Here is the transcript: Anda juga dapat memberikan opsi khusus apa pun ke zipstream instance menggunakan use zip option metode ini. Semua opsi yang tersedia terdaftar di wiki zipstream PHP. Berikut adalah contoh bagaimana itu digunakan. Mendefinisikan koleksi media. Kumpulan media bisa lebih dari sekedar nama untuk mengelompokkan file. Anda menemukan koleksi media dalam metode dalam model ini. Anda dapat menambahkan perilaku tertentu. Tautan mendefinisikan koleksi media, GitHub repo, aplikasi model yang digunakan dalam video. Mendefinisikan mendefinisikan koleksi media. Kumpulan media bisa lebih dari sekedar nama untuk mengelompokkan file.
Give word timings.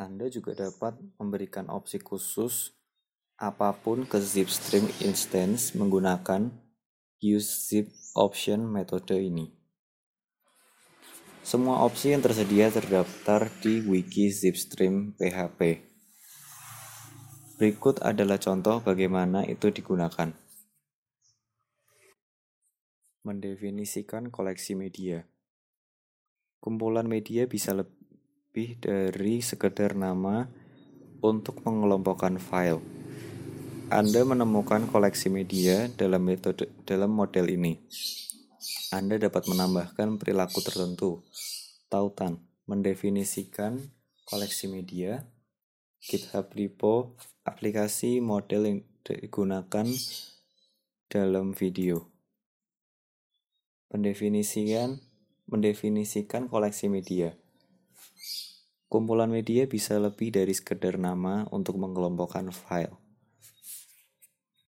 Anda 0.00 0.32
juga 0.32 0.56
dapat 0.56 0.96
memberikan 1.20 1.68
opsi 1.68 2.00
khusus 2.00 2.72
apa 3.36 3.76
pun 3.76 4.08
ke 4.08 4.16
zipstream 4.16 4.88
instance 5.04 5.76
menggunakan 5.76 6.48
use 7.20 7.68
zip 7.68 7.92
option 8.16 8.64
metode 8.64 9.20
ini. 9.20 9.52
Semua 11.44 11.84
opsi 11.84 12.16
yang 12.16 12.24
tersedia 12.24 12.72
terdaftar 12.72 13.52
di 13.60 13.84
wiki 13.84 14.32
zipstream 14.32 15.12
PHP. 15.20 15.84
Berikut 17.60 18.00
adalah 18.00 18.40
contoh 18.40 18.80
bagaimana 18.80 19.44
itu 19.44 19.68
digunakan. 19.68 20.32
Mendefinisikan 23.20 24.32
koleksi 24.32 24.72
media. 24.72 25.28
Kumpulan 26.56 27.04
media 27.04 27.44
bisa 27.44 27.76
lebih 27.76 27.99
dari 28.50 29.38
sekedar 29.38 29.94
nama 29.94 30.50
untuk 31.22 31.62
mengelompokkan 31.62 32.34
file. 32.42 32.82
Anda 33.90 34.26
menemukan 34.26 34.90
koleksi 34.90 35.30
media 35.30 35.86
dalam 35.94 36.26
metode 36.26 36.66
dalam 36.82 37.14
model 37.14 37.46
ini. 37.46 37.78
Anda 38.90 39.22
dapat 39.22 39.46
menambahkan 39.46 40.18
perilaku 40.18 40.62
tertentu. 40.66 41.22
Tautan 41.86 42.42
mendefinisikan 42.66 43.78
koleksi 44.26 44.66
media, 44.66 45.26
GitHub 46.02 46.50
repo, 46.50 47.14
aplikasi 47.46 48.18
model 48.18 48.62
yang 48.66 48.78
digunakan 49.06 49.86
dalam 51.06 51.54
video. 51.54 52.06
Mendefinisikan 53.90 55.02
mendefinisikan 55.50 56.46
koleksi 56.46 56.86
media. 56.86 57.34
Kumpulan 58.90 59.30
media 59.30 59.70
bisa 59.70 60.02
lebih 60.02 60.34
dari 60.34 60.50
sekedar 60.50 60.98
nama 60.98 61.46
untuk 61.54 61.78
mengelompokkan 61.78 62.50
file. 62.50 63.09